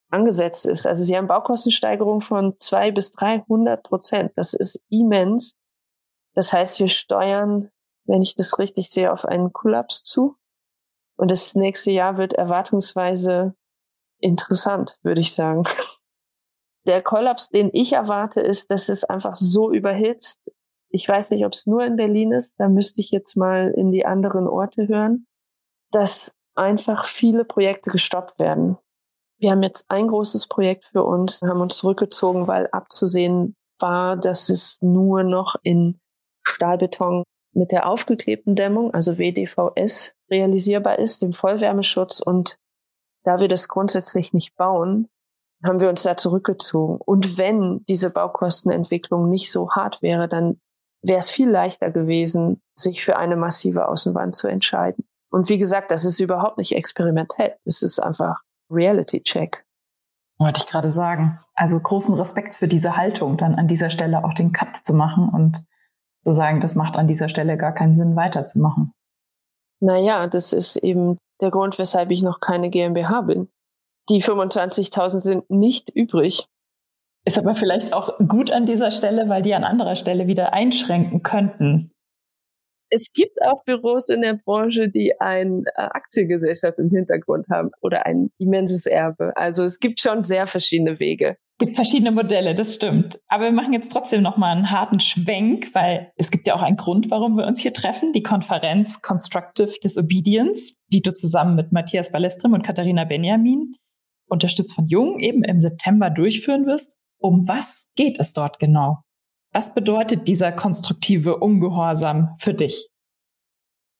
[0.09, 0.85] angesetzt ist.
[0.85, 4.31] Also sie haben Baukostensteigerung von zwei bis 300 Prozent.
[4.35, 5.55] Das ist immens.
[6.33, 7.71] Das heißt, wir steuern,
[8.05, 10.35] wenn ich das richtig sehe, auf einen Kollaps zu.
[11.17, 13.55] Und das nächste Jahr wird erwartungsweise
[14.19, 15.63] interessant, würde ich sagen.
[16.87, 20.41] Der Kollaps, den ich erwarte, ist, dass es einfach so überhitzt.
[20.89, 22.59] Ich weiß nicht, ob es nur in Berlin ist.
[22.59, 25.27] Da müsste ich jetzt mal in die anderen Orte hören,
[25.91, 28.79] dass einfach viele Projekte gestoppt werden.
[29.37, 34.49] Wir haben jetzt ein großes Projekt für uns, haben uns zurückgezogen, weil abzusehen war, dass
[34.49, 36.00] es nur noch in
[36.43, 37.23] Stahlbeton
[37.53, 42.21] mit der aufgeklebten Dämmung, also WDVS, realisierbar ist, dem Vollwärmeschutz.
[42.21, 42.57] Und
[43.23, 45.07] da wir das grundsätzlich nicht bauen,
[45.63, 46.99] haben wir uns da zurückgezogen.
[47.05, 50.59] Und wenn diese Baukostenentwicklung nicht so hart wäre, dann
[51.03, 55.05] wäre es viel leichter gewesen, sich für eine massive Außenwand zu entscheiden.
[55.29, 57.55] Und wie gesagt, das ist überhaupt nicht experimentell.
[57.65, 59.65] Es ist einfach Reality Check.
[60.37, 61.39] Wollte ich gerade sagen.
[61.53, 65.29] Also großen Respekt für diese Haltung, dann an dieser Stelle auch den Cut zu machen
[65.29, 65.65] und
[66.23, 68.91] zu sagen, das macht an dieser Stelle gar keinen Sinn, weiterzumachen.
[69.79, 73.49] Naja, das ist eben der Grund, weshalb ich noch keine GmbH bin.
[74.09, 76.45] Die 25.000 sind nicht übrig.
[77.25, 81.21] Ist aber vielleicht auch gut an dieser Stelle, weil die an anderer Stelle wieder einschränken
[81.21, 81.91] könnten.
[82.89, 88.05] Es gibt auch Büros in der Branche, die eine äh, Aktiengesellschaft im Hintergrund haben oder
[88.05, 89.31] ein immenses Erbe.
[89.37, 91.37] Also es gibt schon sehr verschiedene Wege.
[91.61, 93.21] Es gibt verschiedene Modelle, das stimmt.
[93.27, 96.63] Aber wir machen jetzt trotzdem noch mal einen harten Schwenk, weil es gibt ja auch
[96.63, 101.71] einen Grund, warum wir uns hier treffen, die Konferenz Constructive Disobedience, die du zusammen mit
[101.71, 103.75] Matthias Balestrim und Katharina Benjamin,
[104.27, 106.97] unterstützt von Jung, eben im September durchführen wirst.
[107.19, 109.03] Um was geht es dort genau?
[109.53, 112.89] Was bedeutet dieser konstruktive Ungehorsam für dich?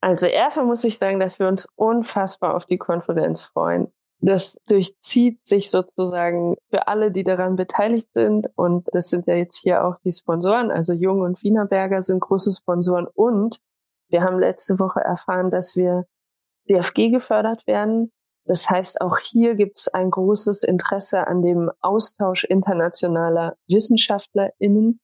[0.02, 3.94] Also erstmal muss ich sagen, dass wir uns unfassbar auf die Konferenz freuen.
[4.24, 8.48] Das durchzieht sich sozusagen für alle, die daran beteiligt sind.
[8.56, 10.70] Und das sind ja jetzt hier auch die Sponsoren.
[10.70, 13.08] Also Jung und Wienerberger sind große Sponsoren.
[13.08, 13.58] Und
[14.10, 16.06] wir haben letzte Woche erfahren, dass wir
[16.70, 18.12] DFG gefördert werden.
[18.46, 25.00] Das heißt, auch hier gibt es ein großes Interesse an dem Austausch internationaler WissenschaftlerInnen.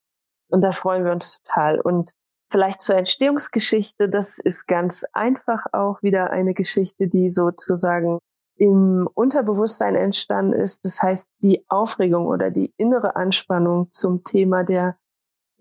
[0.49, 1.81] Und da freuen wir uns total.
[1.81, 2.11] Und
[2.51, 8.19] vielleicht zur Entstehungsgeschichte, das ist ganz einfach auch wieder eine Geschichte, die sozusagen
[8.57, 10.83] im Unterbewusstsein entstanden ist.
[10.85, 14.97] Das heißt, die Aufregung oder die innere Anspannung zum Thema der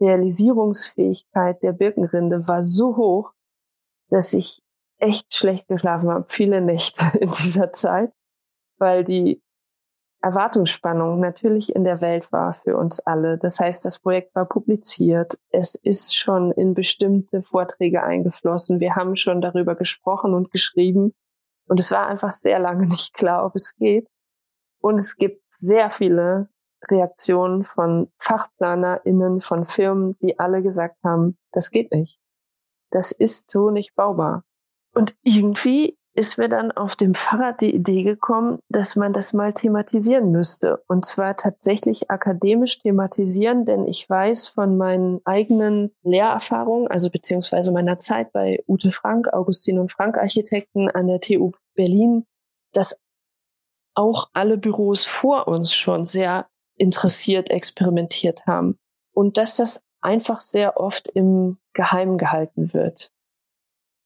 [0.00, 3.32] Realisierungsfähigkeit der Birkenrinde war so hoch,
[4.10, 4.62] dass ich
[4.98, 8.12] echt schlecht geschlafen habe, viele Nächte in dieser Zeit,
[8.78, 9.42] weil die
[10.22, 13.38] Erwartungsspannung natürlich in der Welt war für uns alle.
[13.38, 15.38] Das heißt, das Projekt war publiziert.
[15.50, 18.80] Es ist schon in bestimmte Vorträge eingeflossen.
[18.80, 21.14] Wir haben schon darüber gesprochen und geschrieben.
[21.68, 24.08] Und es war einfach sehr lange nicht klar, ob es geht.
[24.80, 26.48] Und es gibt sehr viele
[26.88, 32.20] Reaktionen von FachplanerInnen, von Firmen, die alle gesagt haben, das geht nicht.
[32.90, 34.44] Das ist so nicht baubar.
[34.94, 39.52] Und irgendwie ist mir dann auf dem Fahrrad die Idee gekommen, dass man das mal
[39.52, 40.82] thematisieren müsste.
[40.88, 47.98] Und zwar tatsächlich akademisch thematisieren, denn ich weiß von meinen eigenen Lehrerfahrungen, also beziehungsweise meiner
[47.98, 52.24] Zeit bei Ute Frank, Augustin und Frank Architekten an der TU Berlin,
[52.72, 53.00] dass
[53.94, 58.78] auch alle Büros vor uns schon sehr interessiert experimentiert haben.
[59.12, 63.10] Und dass das einfach sehr oft im Geheimen gehalten wird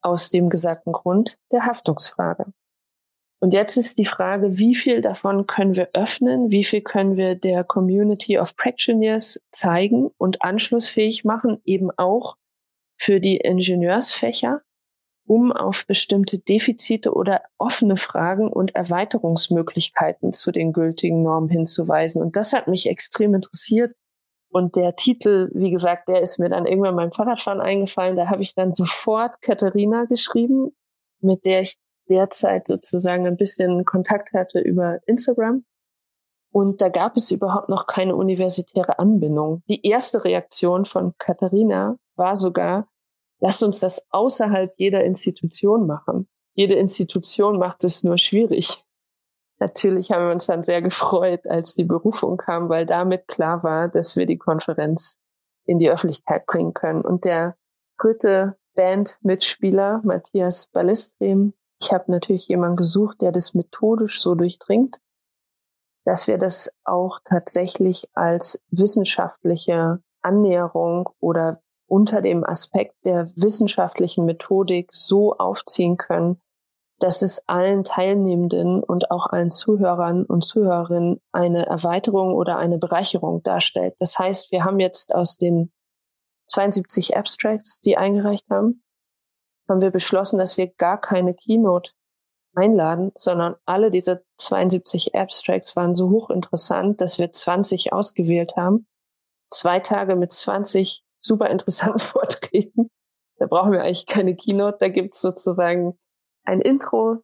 [0.02, 2.46] aus dem gesagten Grund der Haftungsfrage.
[3.42, 7.34] Und jetzt ist die Frage, wie viel davon können wir öffnen, wie viel können wir
[7.34, 12.36] der Community of Practitioners zeigen und anschlussfähig machen, eben auch
[12.98, 14.60] für die Ingenieursfächer,
[15.26, 22.20] um auf bestimmte Defizite oder offene Fragen und Erweiterungsmöglichkeiten zu den gültigen Normen hinzuweisen.
[22.20, 23.94] Und das hat mich extrem interessiert,
[24.52, 28.16] und der Titel, wie gesagt, der ist mir dann irgendwann beim Fahrradfahren eingefallen.
[28.16, 30.76] Da habe ich dann sofort Katharina geschrieben,
[31.20, 31.76] mit der ich
[32.08, 35.64] derzeit sozusagen ein bisschen Kontakt hatte über Instagram.
[36.52, 39.62] Und da gab es überhaupt noch keine universitäre Anbindung.
[39.68, 42.88] Die erste Reaktion von Katharina war sogar,
[43.38, 46.28] lass uns das außerhalb jeder Institution machen.
[46.54, 48.84] Jede Institution macht es nur schwierig
[49.60, 53.88] natürlich haben wir uns dann sehr gefreut, als die Berufung kam, weil damit klar war,
[53.88, 55.20] dass wir die Konferenz
[55.66, 57.04] in die Öffentlichkeit bringen können.
[57.04, 57.56] Und der
[57.98, 65.00] dritte Bandmitspieler, Matthias Ballestream, ich habe natürlich jemanden gesucht, der das methodisch so durchdringt,
[66.04, 74.90] dass wir das auch tatsächlich als wissenschaftliche Annäherung oder unter dem Aspekt der wissenschaftlichen Methodik
[74.92, 76.40] so aufziehen können,
[77.02, 83.42] dass es allen Teilnehmenden und auch allen Zuhörern und Zuhörerinnen eine Erweiterung oder eine Bereicherung
[83.42, 83.94] darstellt.
[83.98, 85.72] Das heißt, wir haben jetzt aus den
[86.46, 88.82] 72 Abstracts, die eingereicht haben,
[89.68, 91.92] haben wir beschlossen, dass wir gar keine Keynote
[92.54, 98.86] einladen, sondern alle diese 72 Abstracts waren so hochinteressant, dass wir 20 ausgewählt haben.
[99.50, 102.90] Zwei Tage mit 20 super interessanten Vorträgen.
[103.38, 104.78] Da brauchen wir eigentlich keine Keynote.
[104.80, 105.96] Da gibt's sozusagen
[106.44, 107.22] ein Intro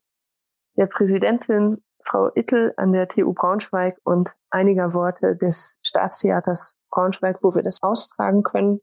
[0.76, 7.54] der Präsidentin Frau Ittel an der TU Braunschweig und einiger Worte des Staatstheaters Braunschweig, wo
[7.54, 8.80] wir das austragen können,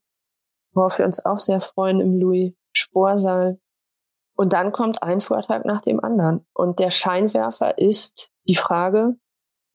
[0.74, 3.60] worauf wir uns auch sehr freuen im Louis Spohr Saal.
[4.36, 6.46] Und dann kommt ein Vortrag nach dem anderen.
[6.54, 9.16] Und der Scheinwerfer ist die Frage,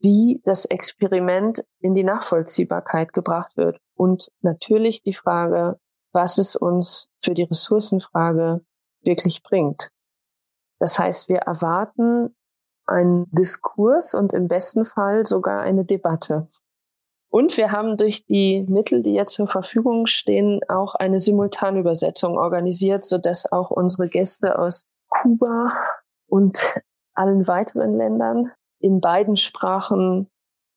[0.00, 3.80] wie das Experiment in die Nachvollziehbarkeit gebracht wird.
[3.94, 5.80] Und natürlich die Frage,
[6.12, 8.64] was es uns für die Ressourcenfrage
[9.02, 9.90] wirklich bringt.
[10.78, 12.34] Das heißt, wir erwarten
[12.86, 16.46] einen Diskurs und im besten Fall sogar eine Debatte.
[17.30, 23.04] Und wir haben durch die Mittel, die jetzt zur Verfügung stehen, auch eine Simultanübersetzung organisiert,
[23.04, 25.68] sodass auch unsere Gäste aus Kuba
[26.26, 26.80] und
[27.14, 30.30] allen weiteren Ländern in beiden Sprachen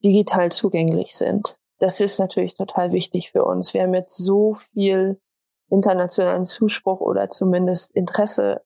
[0.03, 1.59] digital zugänglich sind.
[1.79, 3.73] Das ist natürlich total wichtig für uns.
[3.73, 5.21] Wir haben jetzt so viel
[5.69, 8.61] internationalen Zuspruch oder zumindest Interesse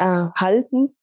[0.00, 0.96] erhalten,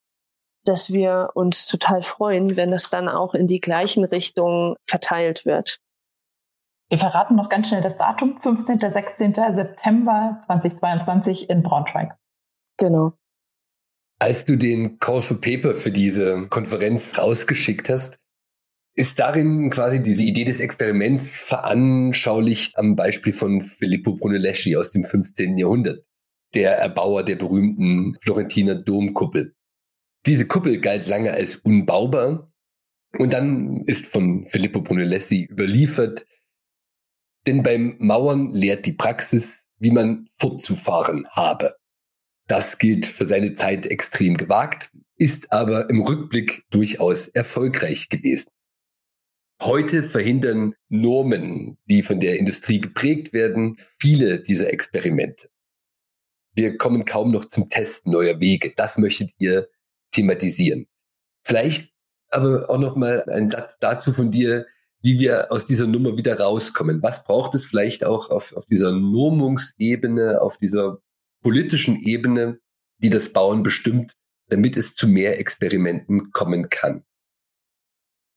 [0.66, 5.80] dass wir uns total freuen, wenn das dann auch in die gleichen Richtungen verteilt wird.
[6.90, 8.80] Wir verraten noch ganz schnell das Datum, 15.
[8.80, 9.34] 16.
[9.34, 12.18] September 2022 in Braunschweig.
[12.78, 13.14] Genau.
[14.20, 18.18] Als du den Call for Paper für diese Konferenz rausgeschickt hast,
[18.96, 25.04] ist darin quasi diese Idee des Experiments veranschaulicht am Beispiel von Filippo Brunelleschi aus dem
[25.04, 25.56] 15.
[25.58, 26.04] Jahrhundert,
[26.54, 29.56] der Erbauer der berühmten Florentiner Domkuppel.
[30.26, 32.52] Diese Kuppel galt lange als unbaubar
[33.18, 36.26] und dann ist von Filippo Brunelleschi überliefert,
[37.46, 41.76] denn beim Mauern lehrt die Praxis, wie man fortzufahren habe.
[42.48, 48.50] Das gilt für seine Zeit extrem gewagt, ist aber im Rückblick durchaus erfolgreich gewesen.
[49.62, 55.50] Heute verhindern Normen, die von der Industrie geprägt werden, viele dieser Experimente.
[56.58, 58.74] Wir kommen kaum noch zum Testen neuer Wege.
[58.76, 59.67] Das möchtet ihr
[60.12, 60.88] thematisieren.
[61.43, 61.93] Vielleicht
[62.30, 64.65] aber auch noch mal ein Satz dazu von dir,
[65.02, 67.04] wie wir aus dieser Nummer wieder rauskommen.
[67.04, 70.98] Was braucht es vielleicht auch auf, auf dieser Normungsebene, auf dieser
[71.43, 72.60] politischen Ebene,
[72.98, 74.13] die das Bauen bestimmt,
[74.50, 77.06] damit es zu mehr Experimenten kommen kann.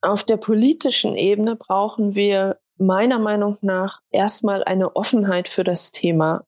[0.02, 6.46] Auf der politischen Ebene brauchen wir meiner Meinung nach erstmal eine Offenheit für das Thema.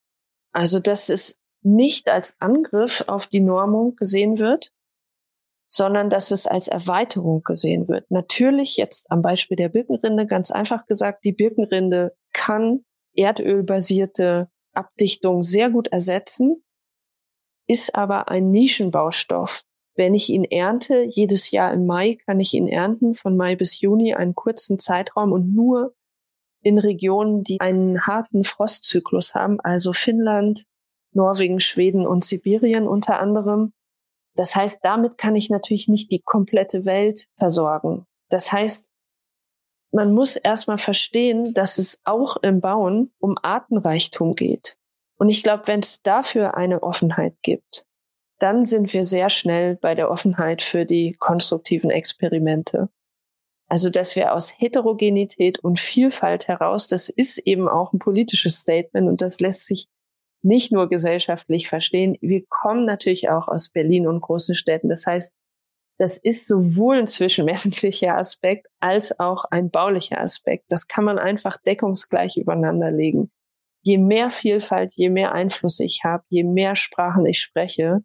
[0.52, 4.72] Also, dass es nicht als Angriff auf die Normung gesehen wird,
[5.66, 8.11] sondern dass es als Erweiterung gesehen wird.
[8.11, 15.70] Natürlich jetzt am Beispiel der Birkenrinde ganz einfach gesagt, die Birkenrinde kann erdölbasierte Abdichtung sehr
[15.70, 16.62] gut ersetzen,
[17.66, 19.64] ist aber ein Nischenbaustoff.
[19.94, 23.81] Wenn ich ihn ernte, jedes Jahr im Mai kann ich ihn ernten, von Mai bis
[23.81, 25.94] Juni einen kurzen Zeitraum und nur
[26.62, 30.64] in Regionen, die einen harten Frostzyklus haben, also Finnland,
[31.14, 33.72] Norwegen, Schweden und Sibirien unter anderem.
[34.35, 38.07] Das heißt, damit kann ich natürlich nicht die komplette Welt versorgen.
[38.31, 38.90] Das heißt,
[39.92, 44.77] man muss erstmal verstehen, dass es auch im Bauen um Artenreichtum geht.
[45.18, 47.87] Und ich glaube, wenn es dafür eine Offenheit gibt,
[48.38, 52.88] dann sind wir sehr schnell bei der Offenheit für die konstruktiven Experimente.
[53.68, 59.09] Also, dass wir aus Heterogenität und Vielfalt heraus, das ist eben auch ein politisches Statement
[59.09, 59.88] und das lässt sich
[60.42, 62.16] nicht nur gesellschaftlich verstehen.
[62.20, 64.88] Wir kommen natürlich auch aus Berlin und großen Städten.
[64.88, 65.35] Das heißt,
[65.98, 70.64] das ist sowohl ein zwischenmenschlicher Aspekt als auch ein baulicher Aspekt.
[70.68, 73.31] Das kann man einfach deckungsgleich übereinander legen.
[73.85, 78.00] Je mehr Vielfalt, je mehr Einfluss ich habe, je mehr Sprachen ich spreche,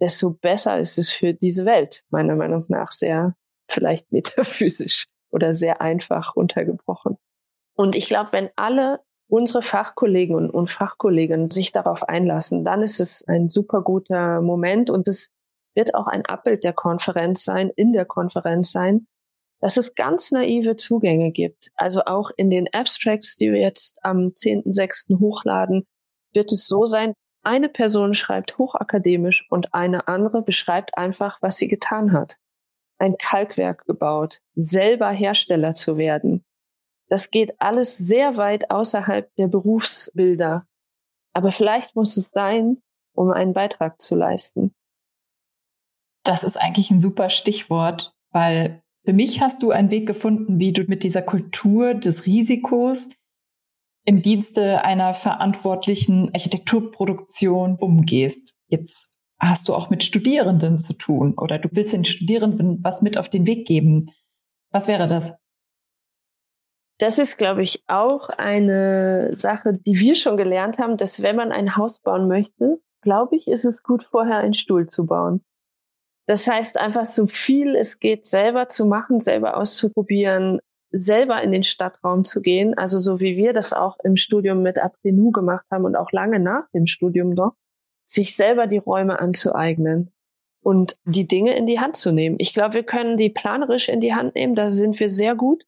[0.00, 3.34] desto besser ist es für diese Welt, meiner Meinung nach sehr
[3.70, 7.18] vielleicht metaphysisch oder sehr einfach runtergebrochen.
[7.74, 13.24] Und ich glaube, wenn alle unsere Fachkollegen und, Fachkolleginnen sich darauf einlassen, dann ist es
[13.28, 15.30] ein super guter Moment und es
[15.74, 19.06] wird auch ein Abbild der Konferenz sein, in der Konferenz sein,
[19.60, 21.68] dass es ganz naive Zugänge gibt.
[21.74, 25.20] Also auch in den Abstracts, die wir jetzt am 10.6.
[25.20, 25.84] hochladen,
[26.32, 27.12] wird es so sein,
[27.44, 32.36] eine Person schreibt hochakademisch und eine andere beschreibt einfach, was sie getan hat.
[32.98, 36.44] Ein Kalkwerk gebaut, selber Hersteller zu werden.
[37.08, 40.66] Das geht alles sehr weit außerhalb der Berufsbilder.
[41.32, 42.82] Aber vielleicht muss es sein,
[43.14, 44.74] um einen Beitrag zu leisten.
[46.24, 50.72] Das ist eigentlich ein super Stichwort, weil für mich hast du einen Weg gefunden, wie
[50.72, 53.08] du mit dieser Kultur des Risikos
[54.04, 58.54] im Dienste einer verantwortlichen Architekturproduktion umgehst.
[58.68, 59.06] Jetzt
[59.38, 63.28] hast du auch mit Studierenden zu tun oder du willst den Studierenden was mit auf
[63.28, 64.10] den Weg geben.
[64.70, 65.32] Was wäre das?
[66.98, 71.52] Das ist, glaube ich, auch eine Sache, die wir schon gelernt haben, dass wenn man
[71.52, 75.42] ein Haus bauen möchte, glaube ich, ist es gut, vorher einen Stuhl zu bauen.
[76.26, 81.62] Das heißt einfach so viel es geht selber zu machen, selber auszuprobieren, selber in den
[81.62, 82.76] Stadtraum zu gehen.
[82.76, 86.40] Also so wie wir das auch im Studium mit Aprenu gemacht haben und auch lange
[86.40, 87.54] nach dem Studium noch,
[88.04, 90.10] sich selber die Räume anzueignen
[90.62, 92.36] und die Dinge in die Hand zu nehmen.
[92.38, 95.64] Ich glaube, wir können die planerisch in die Hand nehmen, da sind wir sehr gut.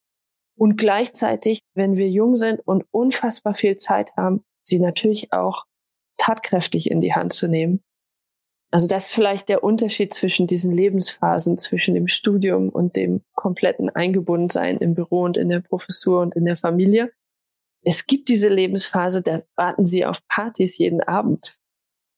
[0.60, 5.64] Und gleichzeitig, wenn wir jung sind und unfassbar viel Zeit haben, sie natürlich auch
[6.18, 7.82] tatkräftig in die Hand zu nehmen.
[8.70, 13.88] Also das ist vielleicht der Unterschied zwischen diesen Lebensphasen, zwischen dem Studium und dem kompletten
[13.88, 17.10] Eingebundensein im Büro und in der Professur und in der Familie.
[17.82, 21.56] Es gibt diese Lebensphase, da warten Sie auf Partys jeden Abend.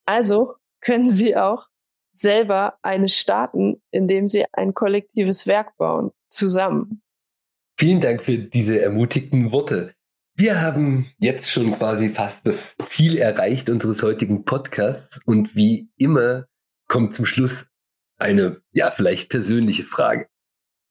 [0.04, 1.68] Also können Sie auch
[2.10, 7.02] selber eine starten, indem Sie ein kollektives Werk bauen, zusammen.
[7.82, 9.92] Vielen Dank für diese ermutigten Worte.
[10.36, 16.46] Wir haben jetzt schon quasi fast das Ziel erreicht unseres heutigen Podcasts und wie immer
[16.86, 17.70] kommt zum Schluss
[18.18, 20.28] eine, ja, vielleicht persönliche Frage.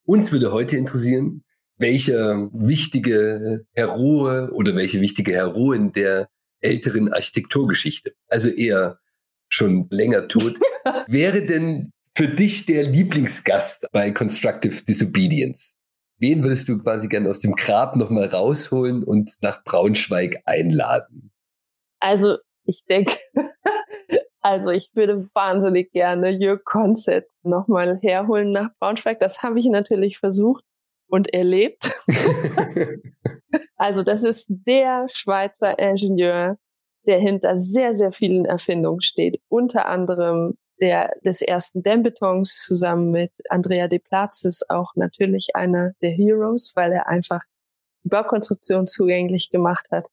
[0.04, 1.46] Uns würde heute interessieren,
[1.78, 6.28] welche wichtige Heroe oder welche wichtige Heroin der
[6.60, 9.00] älteren Architekturgeschichte, also eher
[9.48, 10.60] schon länger tot,
[11.08, 15.78] wäre denn für dich der Lieblingsgast bei Constructive Disobedience?
[16.22, 21.32] Wen würdest du quasi gerne aus dem Grab nochmal rausholen und nach Braunschweig einladen?
[22.00, 23.18] Also, ich denke,
[24.42, 29.20] also ich würde wahnsinnig gerne Jörg Konzett nochmal herholen nach Braunschweig.
[29.20, 30.64] Das habe ich natürlich versucht
[31.08, 31.90] und erlebt.
[33.76, 36.60] also das ist der Schweizer Ingenieur,
[37.08, 39.42] der hinter sehr, sehr vielen Erfindungen steht.
[39.50, 45.94] Unter anderem der, des ersten Dämmbetons zusammen mit Andrea de Platz ist auch natürlich einer
[46.02, 47.42] der Heroes, weil er einfach
[48.04, 50.06] die Baukonstruktion zugänglich gemacht hat.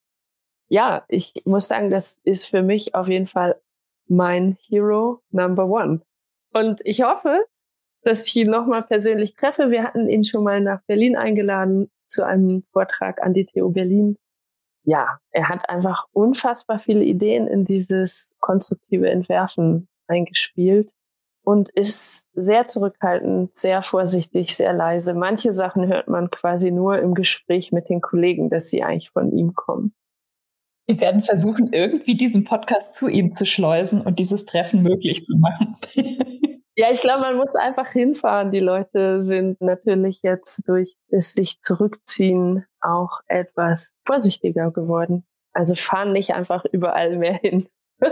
[0.68, 3.58] Ja, ich muss sagen, das ist für mich auf jeden Fall
[4.06, 6.02] mein Hero Number One.
[6.52, 7.44] Und ich hoffe,
[8.02, 9.70] dass ich ihn nochmal persönlich treffe.
[9.70, 14.16] Wir hatten ihn schon mal nach Berlin eingeladen zu einem Vortrag an die TU Berlin.
[14.84, 20.90] Ja, er hat einfach unfassbar viele Ideen in dieses konstruktive Entwerfen eingespielt
[21.44, 25.14] und ist sehr zurückhaltend, sehr vorsichtig, sehr leise.
[25.14, 29.32] Manche Sachen hört man quasi nur im Gespräch mit den Kollegen, dass sie eigentlich von
[29.32, 29.94] ihm kommen.
[30.86, 35.36] Wir werden versuchen, irgendwie diesen Podcast zu ihm zu schleusen und dieses Treffen möglich zu
[35.36, 35.76] machen.
[36.80, 38.52] Ja, ich glaube, man muss einfach hinfahren.
[38.52, 45.26] Die Leute sind natürlich jetzt durch das sich zurückziehen auch etwas vorsichtiger geworden.
[45.52, 47.66] Also fahren nicht einfach überall mehr hin.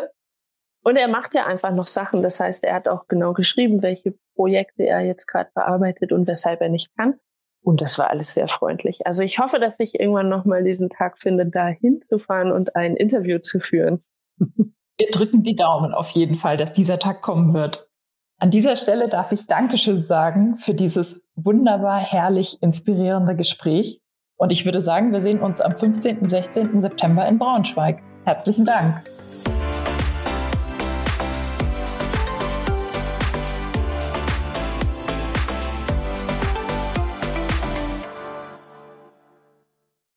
[0.86, 2.22] Und er macht ja einfach noch Sachen.
[2.22, 6.60] Das heißt, er hat auch genau geschrieben, welche Projekte er jetzt gerade bearbeitet und weshalb
[6.60, 7.14] er nicht kann.
[7.60, 9.04] Und das war alles sehr freundlich.
[9.04, 13.40] Also ich hoffe, dass ich irgendwann nochmal diesen Tag finde, da hinzufahren und ein Interview
[13.40, 14.00] zu führen.
[14.38, 17.90] Wir drücken die Daumen auf jeden Fall, dass dieser Tag kommen wird.
[18.38, 24.00] An dieser Stelle darf ich Dankeschön sagen für dieses wunderbar, herrlich, inspirierende Gespräch.
[24.36, 26.28] Und ich würde sagen, wir sehen uns am 15.
[26.28, 26.80] 16.
[26.80, 28.00] September in Braunschweig.
[28.24, 29.02] Herzlichen Dank.